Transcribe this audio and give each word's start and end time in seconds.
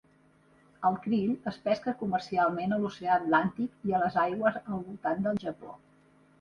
El 0.87 0.95
krill 1.03 1.35
es 1.51 1.59
pesca 1.67 1.93
comercialment 1.99 2.75
a 2.75 2.81
l'oceà 2.85 3.13
Atlàntic 3.19 3.87
i 3.91 3.95
a 3.95 4.03
les 4.07 4.21
aigües 4.27 4.61
al 4.65 4.85
voltant 4.91 5.25
del 5.29 5.43
Japó. 5.49 5.81